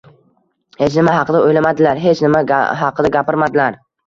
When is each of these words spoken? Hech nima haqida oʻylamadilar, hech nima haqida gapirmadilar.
Hech 0.79 0.95
nima 0.99 1.13
haqida 1.17 1.41
oʻylamadilar, 1.49 2.01
hech 2.07 2.25
nima 2.25 2.41
haqida 2.81 3.13
gapirmadilar. 3.19 3.81